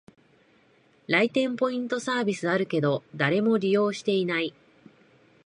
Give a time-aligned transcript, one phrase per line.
[1.05, 4.51] 来店ポイントサービスあるけど、誰も利用してない